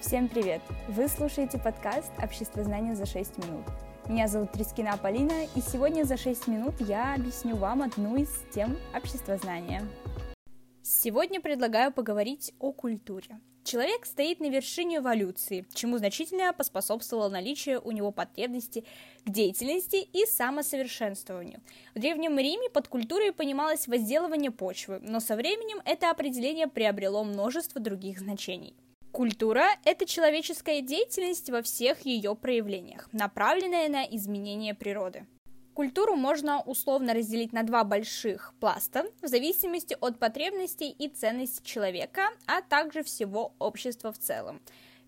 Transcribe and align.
Всем 0.00 0.28
привет! 0.28 0.62
Вы 0.86 1.08
слушаете 1.08 1.58
подкаст 1.58 2.12
«Общество 2.22 2.62
знания 2.62 2.94
за 2.94 3.04
6 3.04 3.38
минут». 3.38 3.66
Меня 4.06 4.28
зовут 4.28 4.52
Трискина 4.52 4.96
Полина, 4.96 5.44
и 5.56 5.60
сегодня 5.60 6.04
за 6.04 6.16
6 6.16 6.46
минут 6.46 6.74
я 6.80 7.14
объясню 7.14 7.56
вам 7.56 7.82
одну 7.82 8.14
из 8.14 8.28
тем 8.54 8.78
общества 8.94 9.36
знания. 9.38 9.82
Сегодня 10.82 11.40
предлагаю 11.40 11.92
поговорить 11.92 12.54
о 12.60 12.70
культуре. 12.70 13.40
Человек 13.64 14.06
стоит 14.06 14.38
на 14.38 14.48
вершине 14.48 14.98
эволюции, 14.98 15.66
чему 15.74 15.98
значительно 15.98 16.52
поспособствовало 16.52 17.28
наличие 17.28 17.80
у 17.80 17.90
него 17.90 18.12
потребности 18.12 18.84
к 19.24 19.30
деятельности 19.30 19.96
и 19.96 20.26
самосовершенствованию. 20.26 21.60
В 21.96 21.98
Древнем 21.98 22.38
Риме 22.38 22.70
под 22.70 22.86
культурой 22.86 23.32
понималось 23.32 23.88
возделывание 23.88 24.52
почвы, 24.52 25.00
но 25.02 25.18
со 25.18 25.34
временем 25.34 25.82
это 25.84 26.08
определение 26.10 26.68
приобрело 26.68 27.24
множество 27.24 27.80
других 27.80 28.20
значений. 28.20 28.76
Культура– 29.18 29.66
это 29.84 30.06
человеческая 30.06 30.80
деятельность 30.80 31.50
во 31.50 31.60
всех 31.60 32.06
ее 32.06 32.36
проявлениях, 32.36 33.08
направленная 33.10 33.88
на 33.88 34.04
изменение 34.04 34.74
природы. 34.74 35.26
Культуру 35.74 36.14
можно 36.14 36.60
условно 36.60 37.14
разделить 37.14 37.52
на 37.52 37.64
два 37.64 37.82
больших 37.82 38.54
пласта 38.60 39.06
в 39.20 39.26
зависимости 39.26 39.96
от 40.00 40.20
потребностей 40.20 40.88
и 40.90 41.08
ценностей 41.08 41.64
человека, 41.64 42.28
а 42.46 42.62
также 42.62 43.02
всего 43.02 43.54
общества 43.58 44.12
в 44.12 44.18
целом. 44.18 44.60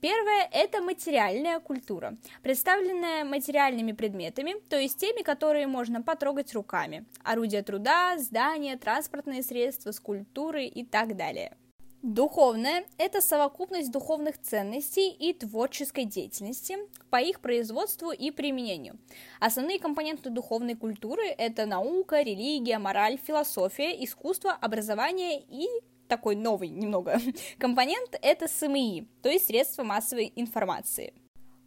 Первое– 0.00 0.48
это 0.52 0.82
материальная 0.82 1.58
культура, 1.58 2.16
представленная 2.44 3.24
материальными 3.24 3.90
предметами, 3.90 4.54
то 4.68 4.78
есть 4.78 4.98
теми, 4.98 5.24
которые 5.24 5.66
можно 5.66 6.00
потрогать 6.00 6.54
руками. 6.54 7.06
Орудия 7.24 7.64
труда, 7.64 8.16
здания, 8.18 8.76
транспортные 8.76 9.42
средства, 9.42 9.90
скульптуры 9.90 10.66
и 10.66 10.84
так 10.84 11.16
далее– 11.16 11.56
Духовное– 12.02 12.84
это 12.98 13.20
совокупность 13.20 13.90
духовных 13.90 14.40
ценностей 14.40 15.10
и 15.10 15.32
творческой 15.32 16.04
деятельности 16.04 16.76
по 17.10 17.20
их 17.20 17.40
производству 17.40 18.12
и 18.12 18.30
применению. 18.30 18.98
Основные 19.40 19.80
компоненты 19.80 20.30
духовной 20.30 20.74
культуры– 20.74 21.26
это 21.38 21.66
наука, 21.66 22.22
религия, 22.22 22.78
мораль, 22.78 23.18
философия, 23.18 24.04
искусство, 24.04 24.52
образование 24.52 25.40
и 25.40 25.66
такой 26.06 26.36
новый 26.36 26.68
немного 26.68 27.18
компонент– 27.58 28.16
это 28.22 28.46
СМИ, 28.46 29.08
то 29.22 29.28
есть 29.28 29.46
средства 29.46 29.82
массовой 29.82 30.32
информации. 30.36 31.12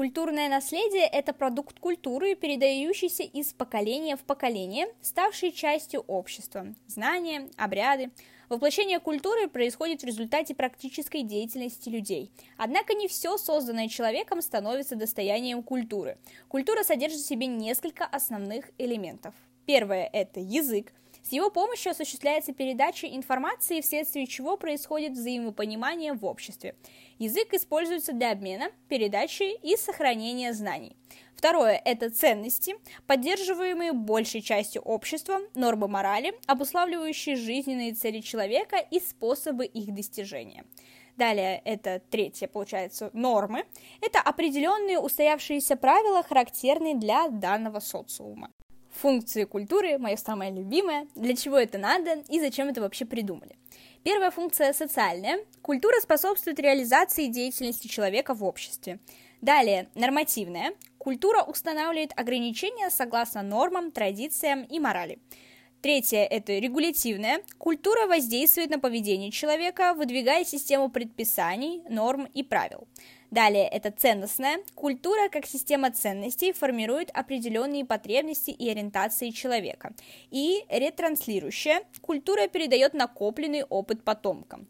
Культурное 0.00 0.48
наследие– 0.48 1.06
это 1.12 1.34
продукт 1.34 1.78
культуры, 1.78 2.34
передающийся 2.34 3.22
из 3.22 3.52
поколения 3.52 4.16
в 4.16 4.20
поколение, 4.20 4.86
ставший 5.02 5.52
частью 5.52 6.00
общества. 6.06 6.68
Знания, 6.86 7.50
обряды, 7.58 8.10
Воплощение 8.48 8.98
культуры 8.98 9.46
происходит 9.46 10.00
в 10.00 10.06
результате 10.06 10.54
практической 10.54 11.22
деятельности 11.22 11.90
людей. 11.90 12.32
Однако 12.56 12.94
не 12.94 13.08
все, 13.08 13.36
созданное 13.36 13.88
человеком, 13.88 14.40
становится 14.40 14.96
достоянием 14.96 15.62
культуры. 15.62 16.16
Культура 16.48 16.82
содержит 16.82 17.20
в 17.20 17.26
себе 17.26 17.46
несколько 17.46 18.06
основных 18.06 18.70
элементов. 18.78 19.34
Первое– 19.66 20.08
это 20.14 20.40
язык. 20.40 20.94
С 21.22 21.32
его 21.32 21.50
помощью 21.50 21.92
осуществляется 21.92 22.52
передача 22.52 23.06
информации, 23.06 23.80
вследствие 23.80 24.26
чего 24.26 24.56
происходит 24.56 25.12
взаимопонимание 25.12 26.12
в 26.12 26.24
обществе. 26.24 26.74
Язык 27.18 27.52
используется 27.54 28.12
для 28.12 28.32
обмена, 28.32 28.70
передачи 28.88 29.54
и 29.62 29.76
сохранения 29.76 30.52
знаний. 30.52 30.96
Второе– 31.36 31.80
это 31.84 32.10
ценности, 32.10 32.74
поддерживаемые 33.06 33.92
большей 33.92 34.42
частью 34.42 34.82
общества, 34.82 35.40
нормы 35.54 35.88
морали, 35.88 36.34
обуславливающие 36.46 37.36
жизненные 37.36 37.94
цели 37.94 38.20
человека 38.20 38.76
и 38.76 39.00
способы 39.00 39.64
их 39.64 39.94
достижения. 39.94 40.64
Далее, 41.16 41.60
это 41.64 42.00
третье, 42.10 42.46
получается, 42.46 43.10
нормы. 43.12 43.64
Это 44.00 44.20
определенные 44.20 44.98
устоявшиеся 44.98 45.76
правила, 45.76 46.22
характерные 46.22 46.94
для 46.94 47.28
данного 47.28 47.80
социума. 47.80 48.50
Функции 49.00 49.44
культуры– 49.44 49.96
мое 49.98 50.16
самое 50.16 50.52
любимое. 50.52 51.06
Для 51.14 51.34
чего 51.34 51.56
это 51.56 51.78
надо 51.78 52.22
и 52.28 52.38
зачем 52.38 52.68
это 52.68 52.82
вообще 52.82 53.06
придумали? 53.06 53.56
Первая 54.02 54.30
функция– 54.30 54.72
социальная. 54.74 55.38
Культура 55.62 55.98
способствует 56.02 56.60
реализации 56.60 57.28
деятельности 57.28 57.86
человека 57.86 58.34
в 58.34 58.44
обществе. 58.44 58.98
Далее, 59.40 59.88
нормативная. 59.94 60.74
Культура 60.98 61.42
устанавливает 61.42 62.12
ограничения 62.14 62.90
согласно 62.90 63.40
нормам, 63.40 63.90
традициям 63.90 64.64
и 64.64 64.78
морали. 64.78 65.18
Третье– 65.80 66.18
это 66.30 66.58
регулятивная. 66.58 67.40
Культура 67.56 68.06
воздействует 68.06 68.68
на 68.68 68.78
поведение 68.78 69.30
человека, 69.30 69.94
выдвигая 69.94 70.44
систему 70.44 70.90
предписаний, 70.90 71.82
норм 71.88 72.26
и 72.34 72.42
правил. 72.42 72.86
Далее 73.30 73.68
это 73.68 73.92
ценностная. 73.92 74.58
Культура 74.74 75.28
как 75.28 75.46
система 75.46 75.92
ценностей 75.92 76.52
формирует 76.52 77.10
определенные 77.10 77.84
потребности 77.84 78.50
и 78.50 78.68
ориентации 78.68 79.30
человека. 79.30 79.92
И 80.30 80.64
ретранслирующая. 80.68 81.82
Культура 82.00 82.48
передает 82.48 82.92
накопленный 82.92 83.62
опыт 83.62 84.02
потомкам 84.02 84.66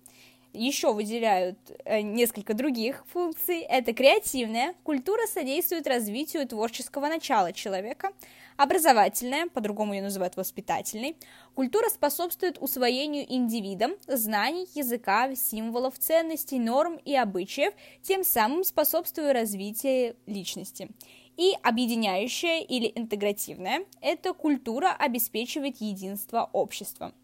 еще 0.53 0.93
выделяют 0.93 1.59
э, 1.84 2.00
несколько 2.00 2.55
других 2.55 3.05
функций. 3.12 3.61
Это 3.61 3.93
креативная. 3.93 4.75
Культура 4.84 5.27
содействует 5.27 5.87
развитию 5.87 6.47
творческого 6.47 7.06
начала 7.06 7.53
человека. 7.53 8.12
Образовательная, 8.56 9.47
по-другому 9.47 9.94
ее 9.94 10.03
называют 10.03 10.37
воспитательной. 10.37 11.16
Культура 11.55 11.89
способствует 11.89 12.59
усвоению 12.60 13.25
индивидом 13.27 13.93
знаний, 14.06 14.69
языка, 14.75 15.34
символов, 15.34 15.99
ценностей, 15.99 16.59
норм 16.59 16.97
и 16.97 17.15
обычаев, 17.15 17.72
тем 18.03 18.22
самым 18.22 18.65
способствуя 18.65 19.33
развитию 19.33 20.15
личности. 20.27 20.91
И 21.37 21.55
объединяющая 21.62 22.60
или 22.60 22.93
интегративная– 22.94 23.87
это 24.03 24.34
культура 24.34 24.94
обеспечивает 24.99 25.81
единство 25.81 26.50
общества. 26.53 27.15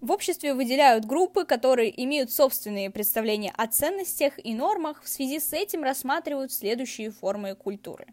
В 0.00 0.12
обществе 0.12 0.54
выделяют 0.54 1.04
группы, 1.04 1.44
которые 1.44 1.90
имеют 2.04 2.30
собственные 2.30 2.90
представления 2.90 3.52
о 3.56 3.66
ценностях 3.66 4.34
и 4.42 4.54
нормах, 4.54 5.02
в 5.02 5.08
связи 5.08 5.40
с 5.40 5.52
этим 5.52 5.82
рассматривают 5.82 6.52
следующие 6.52 7.10
формы 7.10 7.56
культуры. 7.56 8.06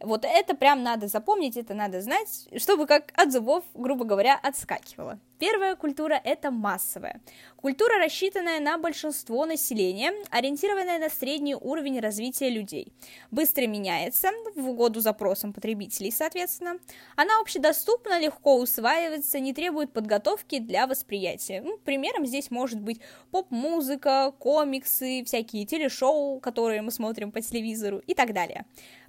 Вот 0.00 0.24
это 0.24 0.54
прям 0.54 0.82
надо 0.82 1.08
запомнить, 1.08 1.56
это 1.56 1.74
надо 1.74 2.00
знать, 2.00 2.48
чтобы 2.56 2.86
как 2.86 3.12
от 3.14 3.32
зубов, 3.32 3.64
грубо 3.74 4.04
говоря, 4.04 4.38
отскакивало. 4.42 5.18
Первая 5.38 5.76
культура– 5.76 6.18
это 6.24 6.50
массовая. 6.50 7.20
Культура, 7.56 7.98
рассчитанная 7.98 8.58
на 8.58 8.78
большинство 8.78 9.44
населения, 9.44 10.12
ориентированная 10.30 10.98
на 10.98 11.10
средний 11.10 11.54
уровень 11.54 12.00
развития 12.00 12.48
людей. 12.48 12.92
Быстро 13.30 13.66
меняется, 13.66 14.30
в 14.54 14.66
угоду 14.68 15.00
запросам 15.00 15.52
потребителей, 15.52 16.10
соответственно. 16.10 16.78
Она 17.16 17.38
общедоступна, 17.40 18.18
легко 18.18 18.56
усваивается, 18.56 19.38
не 19.38 19.52
требует 19.52 19.92
подготовки 19.92 20.58
для 20.58 20.86
восприятия. 20.86 21.60
Ну, 21.60 21.76
примером 21.76 22.24
здесь 22.24 22.50
может 22.50 22.80
быть 22.80 23.00
поп-музыка, 23.30 24.32
комиксы, 24.38 25.22
всякие 25.24 25.66
телешоу, 25.66 26.40
которые 26.40 26.80
мы 26.80 26.90
смотрим 26.90 27.30
по 27.30 27.42
телевизору 27.42 27.98
и 28.06 28.14
так 28.14 28.32
далее. 28.32 28.64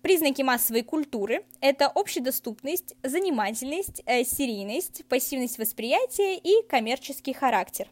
Признаки 0.07 0.41
массовой 0.41 0.83
культуры– 0.83 1.43
это 1.59 1.87
общедоступность, 1.87 2.95
занимательность, 3.03 4.01
э, 4.05 4.23
серийность, 4.23 5.03
пассивность 5.09 5.57
восприятия 5.57 6.37
и 6.37 6.65
коммерческий 6.69 7.33
характер. 7.33 7.89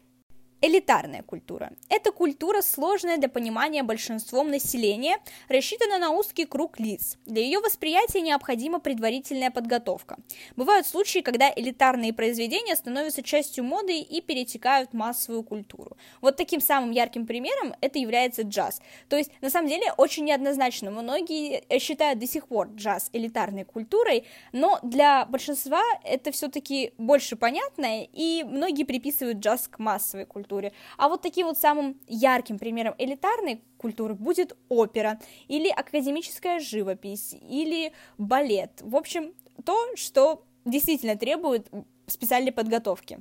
Элитарная 0.62 1.22
культура. 1.22 1.72
Это 1.90 2.12
культура, 2.12 2.62
сложная 2.62 3.18
для 3.18 3.28
понимания 3.28 3.82
большинством 3.82 4.48
населения, 4.48 5.18
рассчитана 5.48 5.98
на 5.98 6.10
узкий 6.10 6.46
круг 6.46 6.80
лиц. 6.80 7.18
Для 7.26 7.42
ее 7.42 7.60
восприятия 7.60 8.22
необходима 8.22 8.80
предварительная 8.80 9.50
подготовка. 9.50 10.16
Бывают 10.56 10.86
случаи, 10.86 11.18
когда 11.18 11.52
элитарные 11.54 12.14
произведения 12.14 12.74
становятся 12.74 13.22
частью 13.22 13.64
моды 13.64 14.00
и 14.00 14.22
перетекают 14.22 14.90
в 14.90 14.94
массовую 14.94 15.42
культуру. 15.42 15.98
Вот 16.22 16.36
таким 16.36 16.62
самым 16.62 16.90
ярким 16.90 17.26
примером 17.26 17.74
это 17.82 17.98
является 17.98 18.40
джаз. 18.40 18.80
То 19.10 19.16
есть, 19.16 19.30
на 19.42 19.50
самом 19.50 19.68
деле, 19.68 19.92
очень 19.98 20.24
неоднозначно. 20.24 20.90
Многие 20.90 21.64
считают 21.78 22.18
до 22.18 22.26
сих 22.26 22.48
пор 22.48 22.68
джаз 22.68 23.10
элитарной 23.12 23.64
культурой, 23.64 24.24
но 24.52 24.78
для 24.82 25.26
большинства 25.26 25.82
это 26.02 26.32
все-таки 26.32 26.94
больше 26.96 27.36
понятно, 27.36 28.04
и 28.04 28.42
многие 28.42 28.84
приписывают 28.84 29.38
джаз 29.38 29.68
к 29.68 29.78
массовой 29.78 30.24
культуре 30.24 30.45
культуре. 30.46 30.72
А 30.96 31.08
вот 31.08 31.22
таким 31.22 31.46
вот 31.46 31.58
самым 31.58 31.96
ярким 32.06 32.58
примером 32.58 32.94
элитарной 32.98 33.62
культуры 33.78 34.14
будет 34.14 34.56
опера, 34.68 35.18
или 35.48 35.68
академическая 35.68 36.60
живопись, 36.60 37.34
или 37.34 37.92
балет. 38.18 38.70
В 38.80 38.96
общем, 38.96 39.34
то, 39.64 39.76
что 39.96 40.44
действительно 40.64 41.16
требует 41.16 41.68
специальной 42.06 42.52
подготовки. 42.52 43.20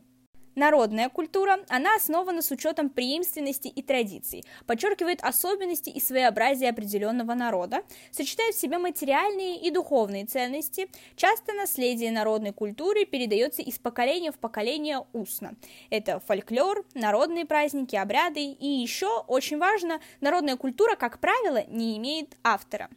Народная 0.56 1.10
культура, 1.10 1.60
она 1.68 1.96
основана 1.96 2.42
с 2.42 2.50
учетом 2.50 2.90
преемственности 2.90 3.68
и 3.68 3.82
традиций, 3.82 4.46
подчеркивает 4.66 5.22
особенности 5.22 5.90
и 5.90 6.00
своеобразие 6.00 6.70
определенного 6.70 7.34
народа, 7.34 7.84
сочетает 8.12 8.56
в 8.56 8.60
себе 8.60 8.78
материальные 8.78 9.60
и 9.60 9.70
духовные 9.70 10.26
ценности. 10.26 10.88
Часто 11.18 11.52
наследие 11.52 12.12
народной 12.12 12.54
культуры 12.54 13.04
передается 13.04 13.62
из 13.62 13.78
поколения 13.80 14.32
в 14.32 14.40
поколение 14.40 15.06
устно. 15.12 15.56
Это 15.90 16.22
фольклор, 16.22 16.86
народные 16.94 17.46
праздники, 17.46 17.98
обряды 17.98 18.46
и 18.46 18.68
еще, 18.68 19.24
очень 19.28 19.58
важно, 19.58 20.00
народная 20.22 20.56
культура, 20.56 20.96
как 20.96 21.20
правило, 21.20 21.66
не 21.68 21.98
имеет 21.98 22.38
автора. 22.44 22.90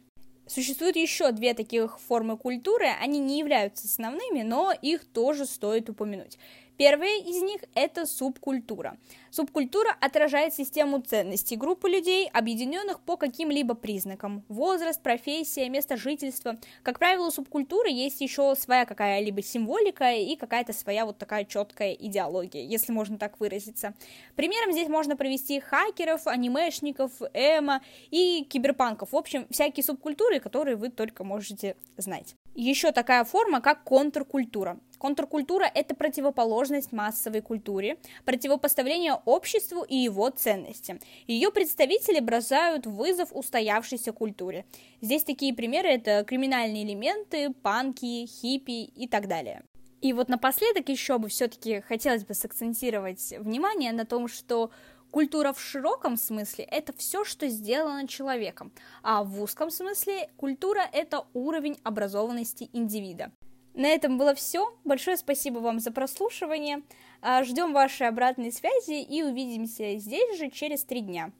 Существует 0.47 0.95
еще 0.95 1.31
две 1.31 1.53
таких 1.53 1.99
формы 1.99 2.35
культуры, 2.35 2.87
они 2.99 3.19
не 3.19 3.37
являются 3.37 3.85
основными, 3.85 4.41
но 4.41 4.71
их 4.71 5.05
тоже 5.05 5.45
стоит 5.45 5.89
упомянуть. 5.89 6.39
Первая 6.79 7.19
из 7.19 7.41
них– 7.41 7.59
это 7.75 8.05
субкультура. 8.05 8.97
Субкультура 9.31 9.97
отражает 9.99 10.53
систему 10.53 11.01
ценностей 11.01 11.57
группы 11.57 11.89
людей, 11.89 12.29
объединенных 12.29 13.01
по 13.01 13.17
каким-либо 13.17 13.73
признакам– 13.73 14.45
возраст, 14.47 15.03
профессия, 15.03 15.67
место 15.67 15.97
жительства. 15.97 16.57
Как 16.81 16.97
правило, 16.97 17.27
у 17.27 17.31
субкультуры 17.31 17.89
есть 17.89 18.21
еще 18.21 18.55
своя 18.55 18.85
какая-либо 18.85 19.41
символика 19.41 20.13
и 20.13 20.37
какая-то 20.37 20.71
своя 20.71 21.05
вот 21.05 21.17
такая 21.17 21.43
четкая 21.43 21.91
идеология, 21.91 22.63
если 22.63 22.93
можно 22.93 23.17
так 23.17 23.41
выразиться. 23.41 23.93
Примером 24.37 24.71
здесь 24.71 24.87
можно 24.87 25.17
привести 25.17 25.59
хакеров, 25.59 26.27
анимешников, 26.27 27.11
эмо 27.33 27.81
и 28.09 28.45
киберпанков. 28.49 29.11
В 29.11 29.17
общем, 29.17 29.47
всякие 29.49 29.83
субкультуры, 29.83 30.39
которые 30.39 30.77
вы 30.77 30.87
только 30.87 31.25
можете 31.25 31.75
знать. 31.97 32.35
Еще 32.55 32.93
такая 32.93 33.25
форма, 33.25 33.59
как 33.59 33.83
контркультура. 33.83 34.79
Контркультура– 34.99 35.63
это 35.73 35.95
противоположность 35.95 36.91
массовой 36.91 37.41
культуре, 37.41 37.97
противопоставление 38.25 39.13
обществу 39.25 39.83
и 39.83 39.95
его 39.95 40.29
ценностям. 40.29 40.99
Ее 41.25 41.51
представители 41.51 42.19
бросают 42.19 42.85
вызов 42.85 43.29
устоявшейся 43.31 44.11
культуре. 44.11 44.65
Здесь 45.01 45.23
такие 45.23 45.53
примеры– 45.53 45.89
это 45.89 46.25
криминальные 46.25 46.83
элементы, 46.83 47.51
панки, 47.53 48.25
хиппи 48.27 48.83
и 48.83 49.07
так 49.07 49.27
далее. 49.27 49.63
И 50.01 50.13
вот 50.13 50.27
напоследок 50.27 50.89
еще 50.89 51.17
бы 51.17 51.29
все-таки 51.29 51.81
хотелось 51.81 52.25
бы 52.25 52.33
сакцентировать 52.33 53.33
внимание 53.39 53.93
на 53.93 54.05
том, 54.05 54.27
что 54.27 54.69
Культура 55.11 55.53
в 55.53 55.59
широком 55.59 56.17
смысле– 56.17 56.65
это 56.71 56.93
все, 56.93 57.25
что 57.25 57.47
сделано 57.47 58.07
человеком, 58.07 58.71
а 59.01 59.23
в 59.23 59.41
узком 59.41 59.71
смысле 59.71 60.29
культура– 60.37 60.87
это 60.93 61.25
уровень 61.33 61.79
образованности 61.83 62.69
индивида. 62.73 63.31
На 63.73 63.87
этом 63.87 64.17
было 64.17 64.33
все. 64.33 64.73
Большое 64.83 65.17
спасибо 65.17 65.59
вам 65.59 65.79
за 65.79 65.91
прослушивание. 65.91 66.81
А, 67.21 67.43
Ждем 67.43 67.73
вашей 67.73 68.07
обратной 68.07 68.51
связи 68.51 69.01
и 69.01 69.23
увидимся 69.23 69.97
здесь 69.97 70.37
же 70.37 70.49
через 70.49 70.83
три 70.83 71.01
дня. 71.01 71.31